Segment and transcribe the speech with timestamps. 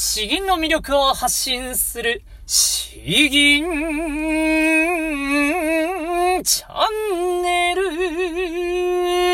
[0.00, 3.64] 詩吟の魅力を発信する、詩吟
[6.44, 6.86] チャ
[7.16, 9.27] ンネル。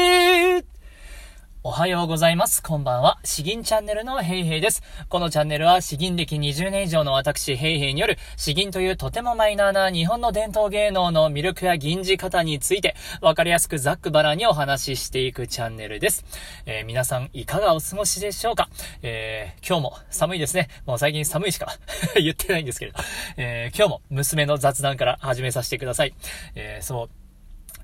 [1.75, 2.63] おはようございます。
[2.63, 3.19] こんばんは。
[3.25, 4.81] 詩吟チャンネルのヘイヘイです。
[5.09, 16.25] このチャンネルは詩吟歴20年以上の私ヘイヘイによる詩吟というとてもマイナーな日本の伝統芸能の魅力や吟じ方についてわかりやすくざっくばらにお話ししていくチャンネルです。
[16.65, 18.69] えー、皆さんいかがお過ごしでしょうか？
[19.03, 20.69] えー、今日も寒いですね。
[20.87, 21.77] もう最近寒いしか
[22.15, 22.99] 言ってないんですけれど。
[23.37, 26.15] えー、今日も娘の雑談から始めさせてください。
[26.55, 27.24] えそう。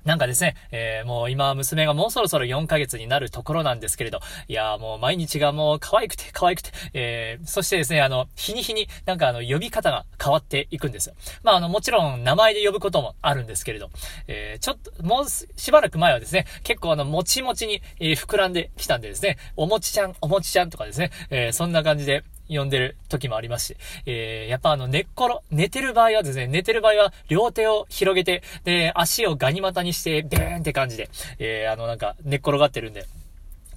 [0.05, 11.15] なんかですね、えー、もう今娘がもうそろそろ4ヶ月になるところなんですけれど、いやもう毎日がもう可愛くて可愛くて、えー、そしてですね、あの、日に日になんかあの、呼び方が変わっていくんですよ。
[11.43, 13.89] まああの、もちろん名前で呼ぶこともあるんですけれど、
[14.27, 33.05] えー、ちょっと、もうしばらく前はですね、結構あの、もちもちに、え、膨らんできたんでですね、おもちちゃん、おもちちゃんとかですね、え、そんな感じで、呼んでる時もありますし、えー、やっぱあの、寝っ転、寝てる場合はですね、寝てる場合は両手を広げて、で、足をガニ股にして、ビーンって感じで、えー、あの、なんか、寝っ転がってるんで、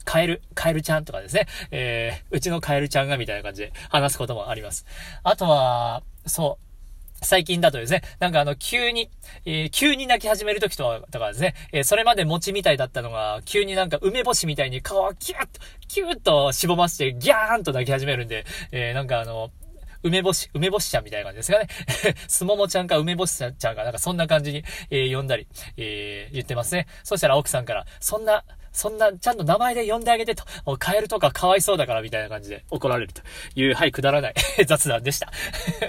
[0.04, 4.86] カエル、カエルちゃんとかですね、えー、うちのカエルちゃんがみたいな感じで話すこともあります。
[5.22, 6.64] あとは、そう、
[7.24, 9.10] 最近だとですね、なんかあの、急に、
[9.44, 15.48] えー、急に泣き始める時とか、とかですね、えー、それまで餅みたいだったのが、急になんか梅干しみたいに顔をキュッと、
[15.88, 19.50] キュッと絞まして、ギャーンと泣き始めるんで、えー、なんかあの、
[20.04, 21.66] 梅干し、梅干しちゃんみたいな感じですかね。
[22.28, 26.86] すももちゃんか梅干しちゃんか、なんかそんな感じに、えー、呼んだり、えー、言ってますね。
[27.02, 28.44] そしたら奥さんから、そんな、
[28.74, 30.44] そんな、ちゃんと名前で呼んであげてと、
[30.78, 33.22] カエルとかかわいそうだからみたいな感じで怒られると
[33.54, 34.34] いう、はい、くだらない
[34.66, 35.32] 雑談でした。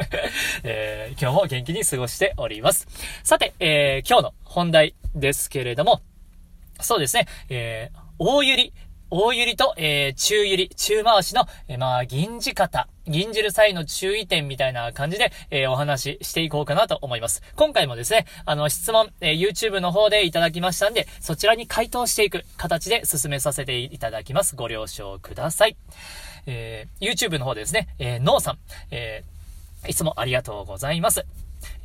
[0.64, 2.88] えー、今日も元気に過ごしております。
[3.24, 6.02] さて、えー、今日の本題ですけれども、
[6.80, 8.74] そうですね、えー、大ゆり、
[9.18, 17.42] 大ゆりと、えー、中ゆり、中回しの、えー、まあ、銀字方、銀じる際の注意点みたいな感じで、えー、お話ししていこうかなと思います。
[17.56, 24.58] 今回もですね、あの、質問、えー、YouTube の方でいただきましたんで、そちらに回答していく形で進めさせていただきます。
[24.58, 25.78] ご了承ください。
[26.46, 28.58] えー、YouTube の方でですね、えー、ノーさん、
[28.92, 31.26] えー、いつもありがとうございます。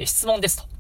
[0.01, 0.80] え、質問ですと。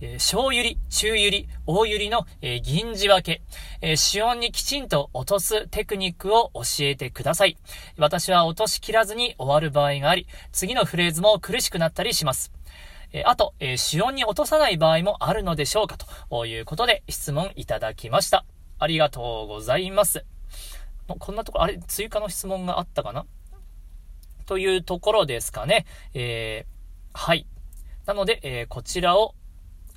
[0.00, 3.42] え、小ゆり、中ゆり、大ゆりの、え、銀字分け、
[3.80, 7.56] え、主音にきちんと落とすテクニックを教えてください。
[7.96, 12.52] 私は落としきらずに終わる場合があり、次のフレーズも苦しくなったりします。
[13.12, 18.44] えあと、え主音に落とさない場合もあるのでしょうかということで質問いただきました。
[18.78, 20.24] ありがとうございます。
[21.06, 23.26] こんなところ、あれ、追加の質問があったかな？
[24.46, 25.86] というところですかね。
[26.12, 27.46] えー、はい。
[28.04, 29.34] なので、えー、こちらを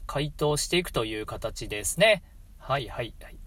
[0.07, 2.23] 回答していくという形ですね。
[2.57, 3.38] はいはいはい。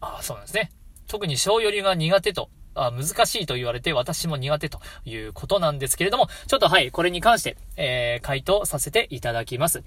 [0.00, 0.70] ああ、そうなんですね。
[1.06, 9.82] 特に小寄りが苦手と、あ難しいと言われて私も苦手ということなんですけれども、ちょっとはい、これに関して、えー、回答させていただきます。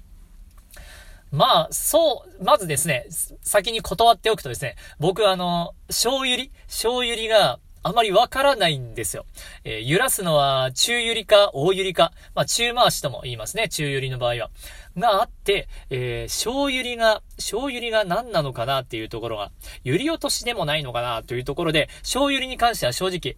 [1.32, 3.06] まあ、そう、まずですね、
[3.42, 9.26] 先に断っておくとですね、僕あの、小ゆり小ゆりがあまりわからないんですよ。
[9.62, 14.50] えー、揺らすのは中ゆりか大ゆりか、まあ中回しとも言いますね、中ゆりの場合は。
[14.96, 19.52] があって、えー、小ゆりが、小ゆりが何なのかなっていうところが、
[19.84, 23.36] ゆり落としでもないのかなというところで、小ゆりに関しては正直、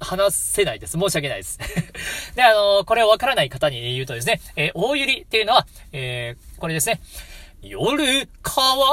[0.00, 0.98] 話せないです。
[0.98, 1.60] 申し訳ないです。
[2.34, 7.00] で、あのー、これをわからない方に言うとですね、えー、大ゆりっていうのは、えー、これですね。
[7.62, 8.86] 夜、川を、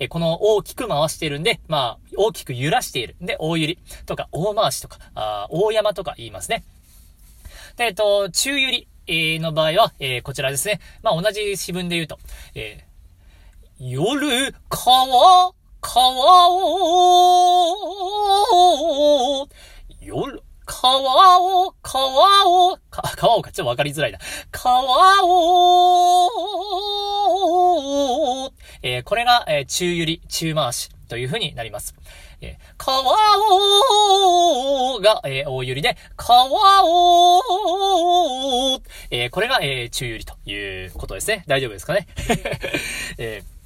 [0.00, 3.16] えこの大きく回してるんで、まあ、大きく揺らしている。
[3.20, 6.64] で、大揺りとか、大回しとか、あ大山とか言いますね。
[7.76, 10.80] で、えっと、中揺り、え、の場合は、えー、こちらですね。
[11.02, 12.18] まあ、同じ詩文で言うと、
[12.54, 15.52] えー、夜、川、
[15.82, 16.68] 川を、
[20.00, 24.18] 夜、川を、川を、か、川をか、ちょっとわかりづらいな。
[24.50, 24.82] 川
[25.24, 26.30] を、
[28.82, 31.94] えー、これが、えー、中ゆり、中回しという風になります。
[32.40, 33.04] えー、川を
[35.00, 36.46] が、えー、大ゆりで、川
[36.84, 37.42] を、
[39.10, 41.44] えー、これが、えー、中ゆりということですね。
[41.46, 42.06] 大丈夫ですかね？
[43.18, 43.60] えー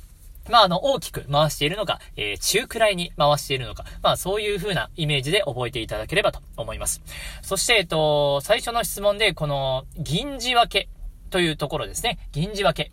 [0.50, 7.00] まあ、あの、大きく回しているのか、えー、中くらいに回しているのか、まあ、そういう風なイメージで覚えていただければと思います。
[7.40, 10.88] そして、えっと、最初の質問で、この、銀字分け
[11.31, 12.19] というところですね。
[12.32, 12.93] 銀字分け。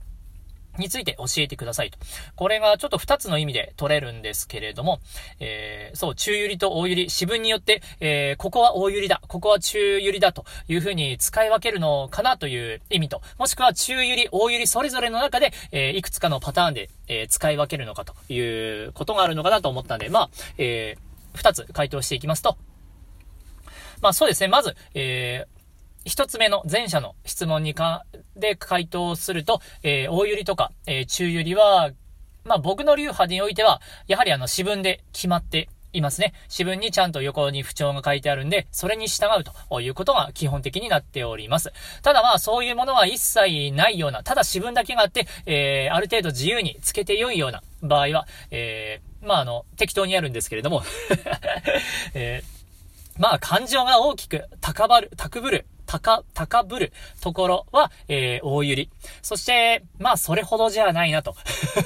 [0.78, 1.98] について教えてくださいと。
[2.36, 5.00] これがちょっと二つの意味で取れるんですけれども、
[5.40, 18.40] えー、そう、中ゆりと大ゆり、四分によって、えー、ここは大ゆりだ、ここは中ゆりだというふうに使い分けるのかなという意味と、もしくは中ゆり、大ゆりそれぞれの中で、えー、いくつかのパターンで、え、使い分けるのかとい
[18.86, 22.58] うことがあるのかなと思ったんで、まあ、えー、つ回答していきますと、
[24.02, 25.61] まあそうですね、まず、えー、
[26.04, 28.06] 一つ目の前者の質問にか、
[28.36, 31.92] で回答すると、えー、大ゆりとか、えー、中ゆりは、
[32.44, 36.34] まあ僕の流派においては、やはりあの、私文で決まっていますね。
[36.48, 41.72] 私文にちゃんと横に不調が書いてあるんで、それに従うということが基本的になっております。
[42.02, 50.84] ただまあそういうものは一切ないような、ただ私文だけがあって、えー、ある程度自由につけて良いような場合は、えー、まああの、適当にやるんですけれども
[52.14, 52.61] えー、
[53.18, 58.90] まあ感情が大きく高ばる、高ぶる、高、高ぶるところは、えー、大ゆり。
[59.22, 61.36] そして、まあ、それほどじゃないなと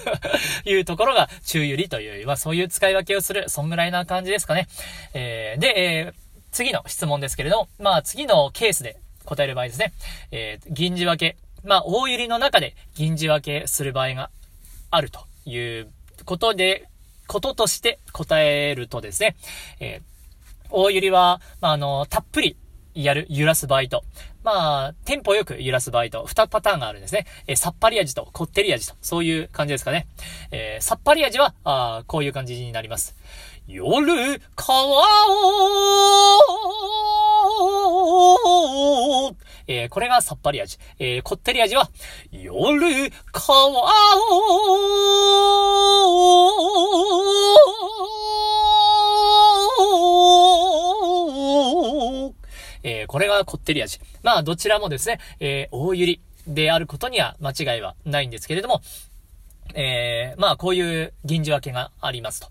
[0.65, 4.67] いうところが中ゆりという、まあ、そういう使い分けをする、そんぐらいな感じですかね。
[5.15, 6.13] えー、で、えー、
[6.51, 9.93] 次の質問ですけれど、まあ、次のケースで答える場合ですね。
[10.31, 11.37] えー、銀字分け。
[11.63, 14.29] まあ、大ゆりの中で銀字分けする場合が
[14.91, 15.89] あるという
[16.25, 16.87] ことで、
[17.27, 19.35] こととして答えるとですね、
[19.79, 20.14] えー、
[20.77, 22.57] 大ゆりは、まあ、あの、たっぷり
[22.93, 24.03] やる、揺らす場合と、
[24.43, 27.25] まあ、テンポよく揺らす場合と、二パターンがあるんですね。
[27.47, 30.07] えー、さっぱり味と、こってり味と、そういう感じですかね。
[30.51, 33.15] えー、さっぱり味は、あこういう感じになります。
[33.67, 35.01] 夜、川を、
[39.67, 40.77] えー、これがさっぱり味。
[40.99, 41.89] えー、こってり味は、
[42.31, 43.87] 夜、川を、
[53.15, 54.01] これがこってり味。
[54.23, 58.81] まあ、どちらもですね、えー、大ゆりであることには間違いはないんですけれども、
[59.73, 62.49] えー、まあ、こういう銀字分けがありますと。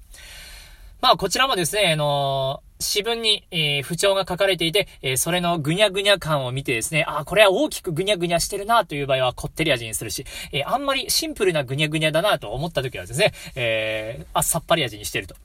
[1.02, 15.36] まあ、こちらもですね、あの詩文に、えー、不調が書かれていて、えー、それのぐにゃぐにゃ感を見てですね、あ、これは大きくぐにゃぐにゃしてるなという場合はこってり味にするし、えー、あんまりシンプルなぐにゃぐにゃだなと思った時はですね、えあっさっぱり味にしてると。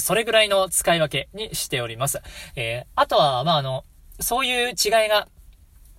[0.00, 2.20] それぐらいの使い分けにしております。
[2.56, 3.84] えあとは、まあ、あの、
[4.20, 5.26] そういう違いが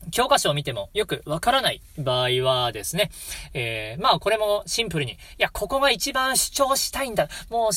[0.10, 3.12] 教科書を見てもよくわからない場合はですね、
[3.54, 7.28] えー、まあこれもシンプルに、いや、ここが一番主張したいんだ。
[7.50, 7.74] もう、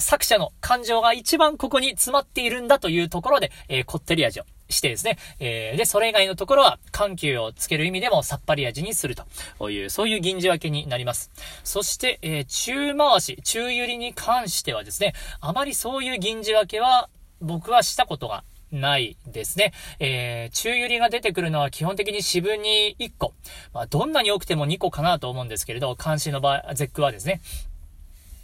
[0.00, 9.16] 作者の感情が一番ここに詰まっているんだというところで、えー、こってり味をしてですね、えー、で、それ以外のところは緩急をつける意味でもさっぱり味にする
[9.58, 11.30] という、そういう銀字分けになります。
[11.64, 17.08] そして、えー、中回し、中ゆりに関してはですね、あまりそういう銀字分けは
[17.40, 19.72] 僕はしたことがないですね。
[19.98, 23.34] えー、中ゆりが出てくるのは基本的に四分に1個。
[23.72, 27.40] まあ、どんなに多くても2個かなと思うんですけれど、監視の場合、絶句はですね。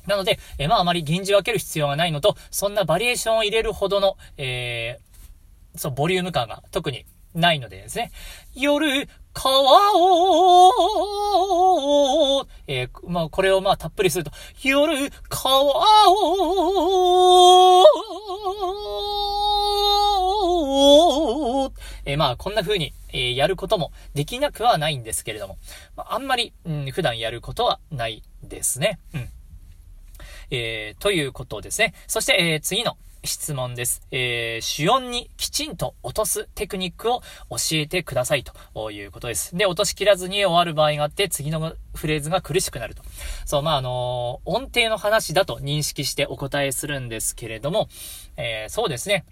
[0.06, 8.12] なので、えー、まああまり銀字分ける必要がないのと、そんなバリエーションを入れるほどの、えー、そう、ボリューム感が特にないのでですね。
[8.54, 9.52] 夜、川
[9.96, 10.72] を、
[12.68, 14.30] えー、まあ、これをまあ、たっぷりすると、
[14.62, 15.52] 夜、川
[16.08, 17.84] を、
[22.04, 25.58] えー、まあ、こんな風に、えー、やることもできなくはないんですけれども、
[25.96, 28.98] まあ、あんまり、うん、普段やることはないですね。
[29.14, 29.28] うん。
[30.50, 31.94] えー、ということですね。
[32.06, 34.02] そして、えー、次の質問です。
[34.10, 37.20] えー、主音にきちんと落とすテクニックを
[37.50, 39.56] 教えてくださいということです。
[39.56, 43.02] で、落としきらずに終わる場合があって、次のフレーズが苦しくなると。
[43.46, 47.88] そう、まあ、あのー、音程の話だと認識してお答えするんですけれども、
[48.36, 49.24] えー、そうですね。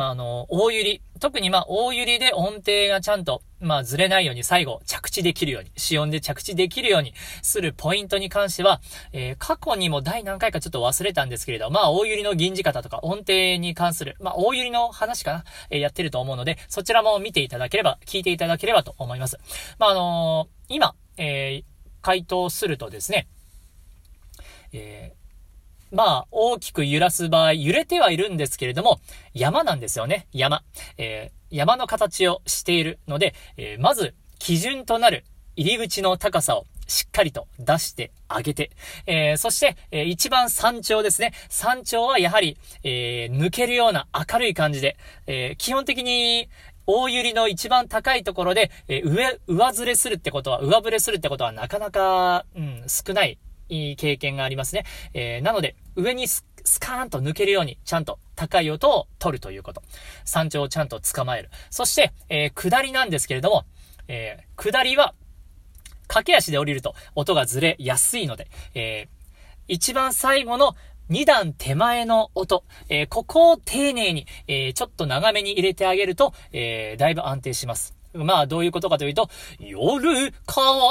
[0.00, 1.02] まあ、あの、大揺り。
[1.20, 8.80] 特にまあ、大揺りで音程がちゃんと、まあ、ずれないように最後、着地できるように、死音で着地できるようにするポイントに関しては、
[9.12, 19.36] えー、過去にも第何回かちょっと忘れたんですけれど、まあ、大揺りの銀字方とか音程に関する、まあ、大揺りの話かな、えー、やってると思うので、そちらも見ていただければ、聞いていただければと思います。
[19.78, 21.64] まあ、あのー、今、えー、
[22.00, 23.28] 回答するとですね、
[24.72, 25.19] えー、
[25.92, 29.00] まあ、大きく揺らす場合、揺れてはいるんですけれども、
[29.34, 30.26] 山なんですよね。
[30.32, 30.62] 山。
[30.98, 35.24] えー、山の形をしているので、えー、まず、基準となる
[35.56, 38.70] 入り口の高さをしっかりと出してあげて、
[39.06, 41.32] えー、そして、えー、一番山頂ですね。
[41.48, 46.48] 山頂はやはり、えー、抜けるような明るい感じで、え基本的に、
[46.86, 53.38] 大揺りの一番高いところで、え上、上ずれするってことは、上振れするってことはなかなか、うん、少ない
[53.70, 54.84] いい経験がありますね。
[55.14, 56.44] えー、なので、上にス
[56.78, 59.82] カーンと抜けるように、ちゃんと高い音を取るということ。
[60.24, 61.50] 山頂をちゃんと捕まえる。
[61.70, 63.64] そして、えー、下りなんですけれども、
[64.08, 65.14] えー、下りは、
[66.08, 69.08] 駆け足で降りると音がずれやすいので、えー、
[69.68, 70.74] 一番最後の
[71.08, 77.99] 2段手前の音、えー、ここを丁寧に、えー、ちょっと長めに入れてあげると、えー、だいぶ安定します。
[78.12, 79.28] まあ、どういうことかというと、
[79.60, 80.90] 夜、川を、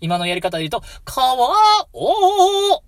[0.00, 2.82] 今のやり方で言うと、川を、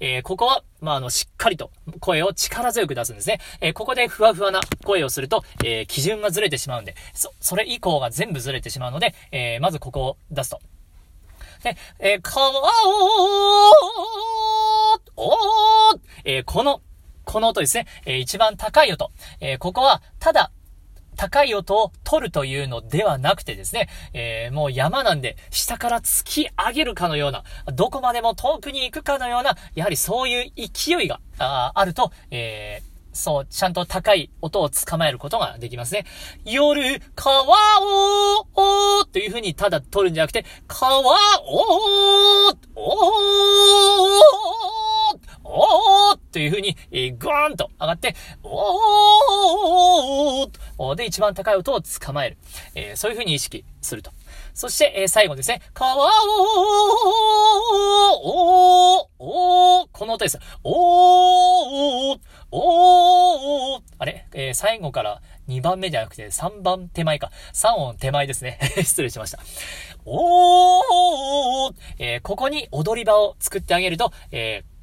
[0.00, 1.70] えー、ここは、まあ、あの、しっかりと
[2.00, 3.40] 声を力強く出すんですね。
[3.60, 10.60] えー、ここでふわふわな声をすると、えー、基準がずれてしまうんで、そ、それ以降が全部ずれてしまうので、えー、まずここを出すと。
[11.62, 12.52] で、え、川を、
[15.16, 15.34] お、
[16.24, 16.82] え、この、
[17.28, 19.12] この音ですね、えー、一番高い音。
[19.40, 20.50] えー、ここは、ただ、
[21.14, 27.44] 高い音を取るというのではなくてですね、えー、もう山なんで下から突き上げるかのような、
[27.74, 36.06] どこまでも遠くに行くかのような、やはりそういう勢いがああると、えー、そう、ちゃんと高い音を捕まえることができますね。
[36.46, 41.04] 夜、川を、おという風にただ取るんじゃなくて、川を、
[42.74, 42.88] お
[45.50, 52.36] おーという風に、えー、ぐーんと上がって、おーで、一番高い音を捕まえる。
[52.74, 54.10] えー、そういう風に意識すると。
[54.52, 55.62] そして、えー、最後ですね。
[55.72, 56.00] 川を、
[58.22, 60.38] おー、おー、この音です。
[60.64, 62.18] おー、
[62.50, 64.26] おー、あれ？
[64.34, 67.30] えー、最後から2番目じゃなくて3番手前か。
[67.54, 68.58] 3音手前ですね。
[68.84, 69.38] 失礼しました。
[70.04, 74.77] おー、えー、ここに踊り場を作ってあげると、えー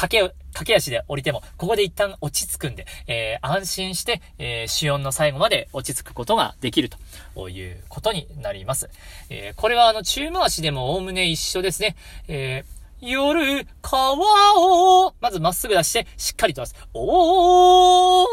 [0.00, 6.88] 駆け、駆け足で降りても、ここで一旦落ち着くんで、えー、安心して、えー、主音の最後まで落ち着くことができる
[7.34, 8.88] ということになります。
[9.28, 11.96] えー、これはあの、中回しでも概ね一緒ですね。
[12.28, 16.74] えー、夜、川を、まずまっすぐ出して、しっかりと出す。
[16.94, 18.26] おー、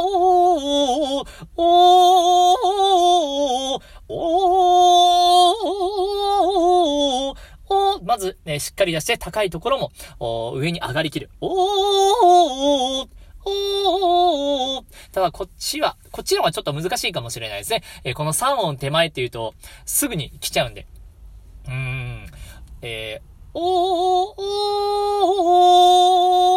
[0.00, 1.26] おー、
[1.56, 3.78] おー、
[4.08, 9.92] おー、を、まず、ね、しっかり出して、高いところも、
[10.54, 11.30] 上に上がりきる。
[11.40, 13.08] おー
[13.50, 17.82] おーただ、こっちは、こっちの方がちょっと難しいかもしれないですね。
[18.04, 19.54] えー、この3音手前っていうと、
[19.86, 20.86] すぐに来ちゃうんで。
[21.66, 22.26] うーん。
[22.82, 24.44] えー、おー、お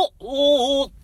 [0.09, 1.00] ー、おー、うん。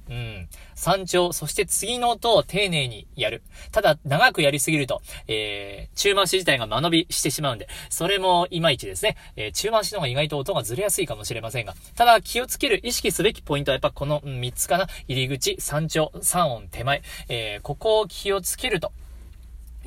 [0.78, 3.42] 山頂、そして次の音を丁寧にやる。
[3.72, 9.18] ただ、長くやりすぎると、えー、中回し自体が間延びしてしまうんで、それもいまいちですね。
[9.36, 14.88] えー、中回しの方が意外と音がずれやすいかもしれませんが、ただ気をつける、意識すべきポイントはやっぱこの、3つかな。
[15.08, 18.92] 入り口、山頂、3音手前、えー、ここを気をつけると、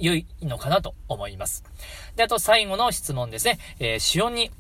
[0.01, 1.63] 良いのかなと思います。
[2.17, 3.59] で、あと最後の質問ですね。
[3.79, 4.51] えー、主音に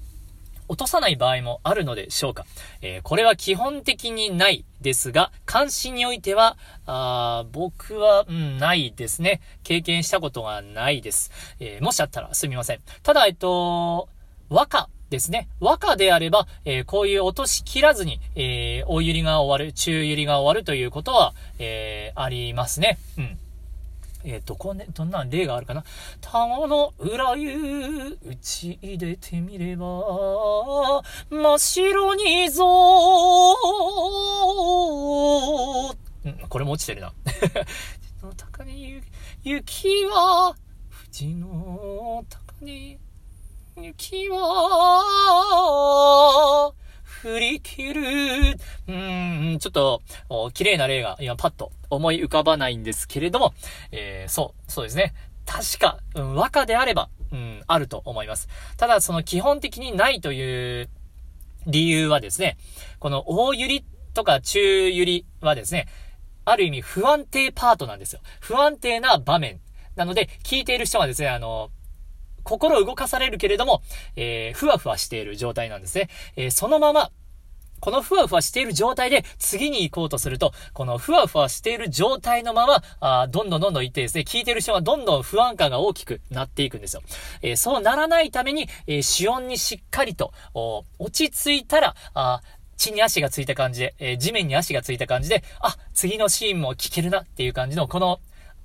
[0.71, 2.47] 落とさない場合もあるのでしょうか。
[2.81, 9.41] えー、これは基本的にないですが、関心においては、あ僕は、うん、ないですね。
[9.65, 11.33] 経験したことがないです。
[11.59, 12.79] えー、もしあったらすみません。
[13.03, 14.09] ただ、えっと、
[14.49, 15.49] 和歌ですね。
[15.59, 22.97] 和歌であれば、えー、こういう落とし切らずに、え、大揺りが終わる、中揺りが終わるということは、え、ありますね。
[23.19, 23.39] うん。
[24.23, 25.83] えー、どこね、どんな例があるかな？
[26.21, 32.65] 田子の裏湯、打ち入れてみれば、真っ白にぞ
[36.23, 37.15] うん、これも落ちてるな。
[38.23, 39.01] の高に
[39.43, 40.55] 雪は、
[40.91, 42.99] 富士の高に
[43.81, 44.37] 雪は、
[47.23, 48.03] 振り切る。
[48.89, 50.03] うん、ちょっと、
[50.55, 53.53] 綺麗な例が今パッと思い浮かばないんですけれども、
[53.93, 55.13] えー、そう、そうですね。
[55.45, 58.49] 確か、うん、和歌であれば、うん、あると思います。
[58.79, 60.89] ただ、その基本的にないという
[61.67, 62.57] 理由はですね、
[63.01, 63.85] この大揺り
[64.15, 65.89] とか中揺りはですね、
[66.47, 68.21] ある意味不安定パートなんですよ。
[68.41, 69.61] 不安定な場面。
[69.95, 71.71] なので、聞いている人はですね、あの、
[72.43, 73.83] 心動かされるけれども、
[74.17, 76.09] えー、ふわふわしている状態なんですね。
[76.37, 77.11] えー、そのまま、
[77.81, 87.03] このふわふわしている状態で次に行こうとすると、このふわふわしている状態のまま、あどんどんどんどん行ってですね、聞いてる人はどんどん不安感が大きくなっていくんですよ。
[87.43, 92.43] えー、そうならないために、えー、主音にしっかりと、落ち着いたら、あ
[92.77, 98.21] 地に足がついた感じで、えー、地面に足がついた感じで、あ、次のシーンも聞けるなっていう感じの、この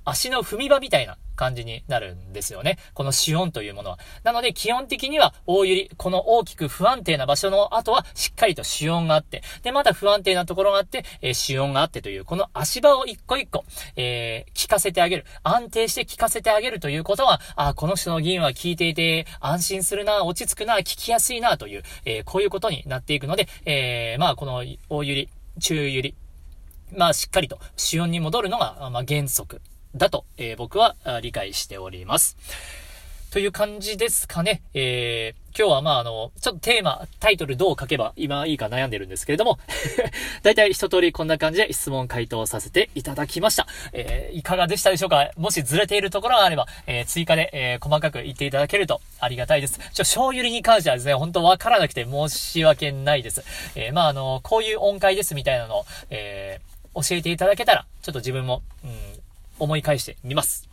[0.05, 2.77] 足の踏み場みたいな感じになるんですよね。
[2.93, 3.99] この死音というものは。
[4.23, 13.65] なので、基本的には大揺り、この大きく不安定な場所の後は、しっかりと死音があって、で、また不安定なところがあって、えー、死音があってという、この足場を一個一個、
[13.95, 15.25] えー、聞かせてあげる。
[15.43, 26.15] 安定して聞かせてあげるということは、あ、この人の議員は聞いていて、安心するな、落ち着くな、聞きやすいな、という、えー、こういうことになっていくので、えー、まあ、この大揺り、中揺り、
[26.95, 29.61] まあ、しっかりと、死音に戻るのが、まあ、原則
[29.95, 32.37] だと、えー、僕は理解しております。
[33.31, 34.61] という感じですかね。
[34.73, 39.59] えー、今日はまああの、ちょっとテーマ、タイトルどう書けば今いいか悩んでるんですけれども、
[40.41, 43.67] だいたい一通りこんな感じで質問回答させていただきました。
[43.91, 45.31] えー、いかがでしたでしょうか？
[45.35, 49.79] もしずれているところがあれば、えー、追加で、え、細かく言っていただけるとありがたいです。
[49.79, 53.43] ちょ、醤油に関してはですね、本当わからなくて申し訳ないです。
[53.75, 56.61] え、まああの、こういう音階ですみたいなのを、え、
[56.95, 58.91] 教えていただけたら、ちょっと自分も、うん、
[59.59, 60.69] 思い返してみます。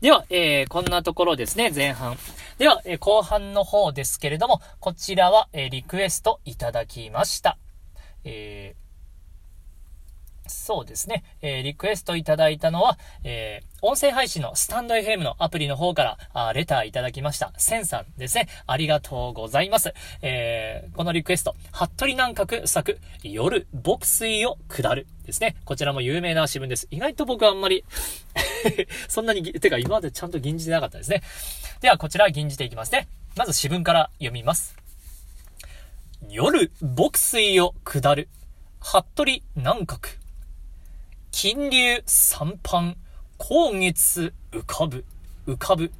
[0.00, 2.16] では、えー、こんなところですね、前半。
[2.58, 7.58] では、えー、後半の方ですけれども、こちらは、えー、リクエストいただきました。
[8.24, 8.85] えー
[10.48, 11.24] そうですね。
[11.42, 17.52] えー、リクエストいただいたのは、えー、音声配信のスタンド FM のアプリの方から、あレターいただきました。
[17.56, 18.48] センさんですね。
[18.66, 19.92] ありがとうございます。
[20.22, 25.56] えー、このリクエスト、服部南閣作、夜、牧水を下るですね。
[25.64, 26.88] こちらも有名な詩文です。
[26.90, 27.84] 意外と僕はあんまり
[29.08, 31.22] そんなに、てか今までちゃんと吟じてなかったですね。
[31.80, 33.08] では、こちら吟じていきますね。
[33.36, 34.76] まず詩文から読みます。
[36.28, 38.28] 夜、牧水を下る、
[38.80, 40.25] 服部南閣。
[41.38, 42.96] 金流三般、
[43.38, 45.04] 光月浮かぶ、
[45.46, 45.92] 浮かぶ、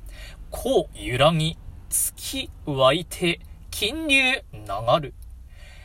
[0.50, 1.58] こう揺らぎ、
[1.90, 3.40] 月湧いて、
[3.70, 4.42] 金流流
[4.98, 5.12] る。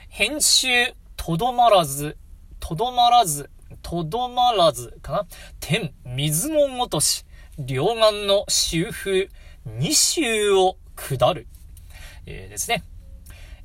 [0.08, 2.15] 編集、とどまらず、
[2.62, 3.50] とどまらず、
[3.81, 5.25] とどまらず、かな
[5.60, 7.25] 天、水のごとし、
[7.60, 9.27] 両岸の周風、
[9.65, 11.46] 二周を下る。
[12.25, 12.86] えー、ですね。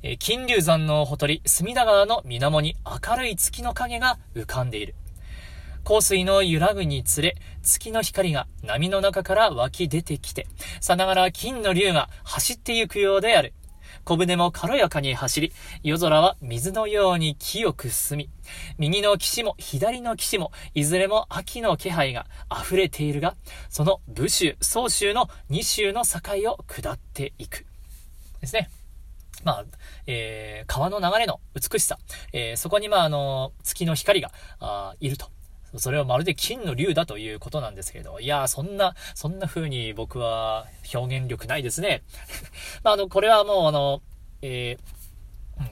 [0.03, 4.93] え、金龍山のほとり、隅田川の水面に明るい月の影が浮かんでいる。
[5.87, 10.45] 香水の揺らぐにつれ、月の光が波の中から湧き出てきて、
[10.81, 13.53] さながら金の竜が走ってゆくようである。
[14.03, 15.53] 小舟も軽やかに走り、
[15.83, 18.29] 夜空は水のように清く澄み、
[18.77, 23.37] 右の岸も左の岸も、いずれも秋の気配が溢れているが、
[23.69, 26.19] その武州、総州の二州の境
[26.51, 27.65] を下っていく。
[28.41, 28.69] ですね。
[29.45, 29.65] まあ、
[30.05, 31.97] えー、川の流れの美しさ、
[32.33, 35.36] えー、そこにまあ、あの、月の光が、あいると。
[35.75, 42.03] それはまるで金の竜だということなんですけれど、いやそんな、そんな風に僕は表現力ないですね。
[42.83, 44.01] まあ、あの、これはもうあの、
[44.41, 44.97] えー、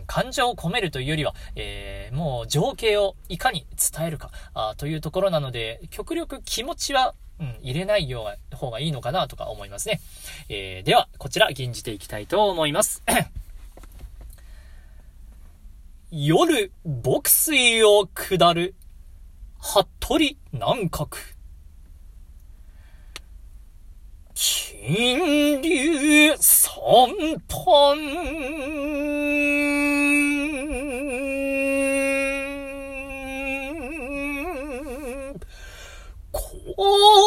[0.07, 10.01] 感情を込めるというよりは、えー、もう情景をいかに伝えるかあというところなので、極力気持ちは、うん、入れないよう方がいいのかなとか思いますね。
[10.49, 13.03] えー、では、こちら、吟じていきたいと思います。
[16.11, 18.73] 夜、牧水を下る
[19.67, 20.19] 服部
[20.51, 21.17] 南閣。
[24.35, 26.69] 金流三
[27.47, 27.97] 般。
[36.77, 37.24] 今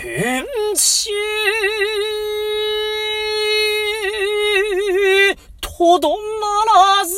[0.00, 1.10] 変身
[5.60, 6.16] とどま
[6.98, 7.14] らず、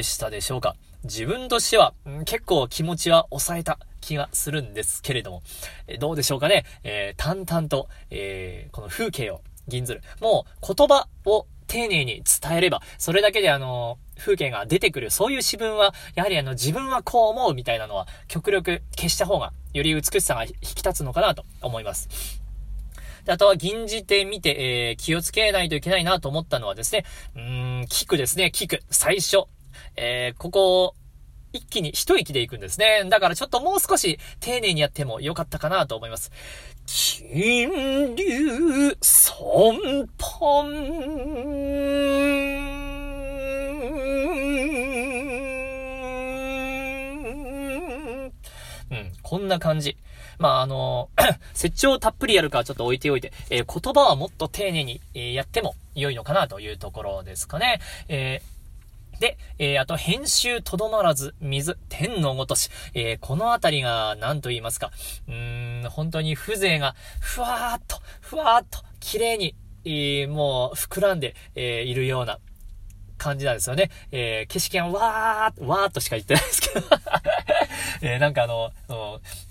[0.00, 0.76] でしたでしょうか？
[1.04, 5.42] 自分としては、ん、結構気持ちは抑えた気がするんですけれども、
[5.86, 10.02] え、どうでしょうかね、えー、淡々と、えこの風景を銀ずる。
[10.22, 22.08] もう言葉を丁寧に伝えれば、それだけであの、風景が出てくる、そういう詩文は、やはりあの、自分はこう思うみたいなのは、極力消した方が、より美しさが引き立つのかなと思います。
[23.26, 27.04] であとは、吟じてみて、えー、気をつけないといけないなと思ったのはですね、
[27.36, 28.82] うーん、聞くですね、聞く。
[28.90, 29.44] 最初。
[29.96, 30.94] えー、ここ、
[31.52, 33.04] 一気に一息で行くんですね。
[33.08, 36.30] だからちょっともう少し丁寧にやってもよかったかなと思います。
[36.86, 40.70] 金龍損本。
[48.90, 49.96] うん、こんな感じ。
[50.38, 51.10] まあ、あの、
[51.52, 57.80] 説長たっぷりやるかちょっと置いておいて、えー、言葉はもっと丁寧に、えー、やっても良いのかなというところですかね。
[58.08, 58.59] えー
[59.20, 62.70] で、えー、あと、編集とどまらず、水、天のごとし。
[62.94, 64.90] えー、このあたりが、何と言いますか。
[65.28, 69.54] うん、本当に風情が、ふわーっと、ふわーっと、綺麗に、
[69.84, 72.38] えー、もう、膨らんで、え、いるような、
[73.20, 73.90] 感じなんですよね。
[74.10, 76.86] えー、景色がわー、わーっとしか言ってないですけど
[78.02, 78.72] えー、なんかあの、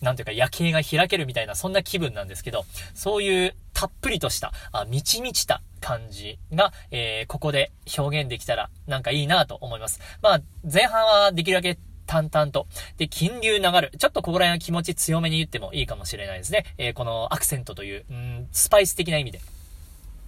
[0.02, 10.00] なんていうか夜景が開けるみたいな、そんな気分なんですけど、そういうたっぷりとした、あ満ち満ちた感じが、えー、ここで表現できたら、なんかいいなと思います。
[10.22, 11.78] まあ、前半はできるだけ
[12.08, 12.66] 淡々と。
[12.98, 13.92] で、金流流る。
[14.00, 16.66] ちょっとここら辺は気持ち強めに言ってもいいかもしれないですね。
[16.80, 19.40] えー、このアクセントという、うん、スパイス的な意味で。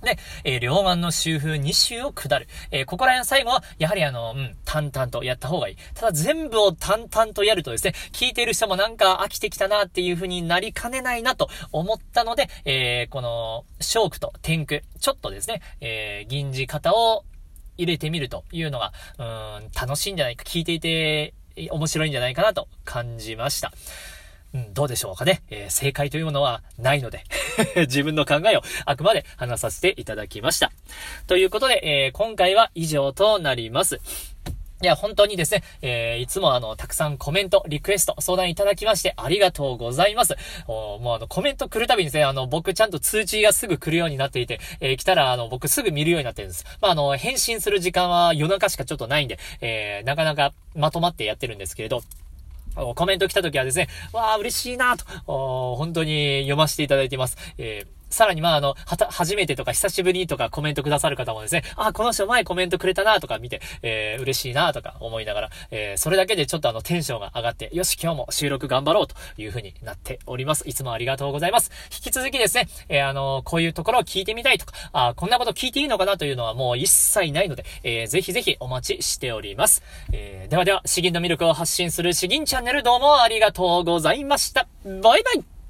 [0.04, 2.48] で、えー、両岸の周風2周を下る。
[2.72, 5.78] えー、ここら辺最後は、やはりあの、うん、淡々とやった方がいい。
[5.94, 17.24] ただ全部を淡々とやるとですね、聞いている人もなんか飽きてきたなっていう風になりかねないなと思ったので、えー、この、ショークと天空、ちょっとですね、えー、銀字型を
[17.78, 21.34] 入れてみるというのが、うん、楽しいんじゃないか、聞いていて
[21.70, 23.72] 面白いんじゃないかなと感じました。
[24.54, 25.42] うん、どうでしょうかね。
[25.50, 27.24] えー、正解というものはないので
[27.88, 30.72] 自分の考えをあくまで話させていただきました。
[31.28, 34.00] ということで、えー、今回は以上となります。
[34.84, 40.36] いや、本当にですね、えー、いつもあの、たくさんコメント、リクエスト、相談いただきましてありがとうございます。
[40.68, 46.66] おもうあの、コメント来るたびにですね、あの、僕ちゃんと通知がすぐ来るようになっていて、えー、来たらあの、僕すぐ見るようになってるんです。
[46.82, 52.02] まあ、あの、返信する時間は夜中しかちょっとないんで、えー、なかなかまとまってやってるんですけれど、
[52.76, 55.06] コメント来た時はですね、わあ、嬉しいなと、
[55.76, 57.38] 本当に読ませていただいています。
[57.58, 70.68] えーさらにまああの、はた、初めてとか久しぶりとかコメントくださる方もですね、あ、この人前コメントくれたなとか見て、えー、嬉しいなとか思いながら、えー、それだけでちょっとあのテンションが上がって、よし、今日も収録頑張ろうという風になっております。
[70.68, 71.72] いつもありがとうございます。
[71.92, 79.84] 引き続きですね、えー、あの、こういうところを聞いてみたいとか、あ、こんなこと聞いていいのかなというのはもう一切ないので、えー、ぜひぜひお待ちしております。
[80.12, 84.68] えー、ではでは、詩吟の魅力を発信する詩吟チャンネルどうもありがとうございました。
[84.84, 85.61] バイバイ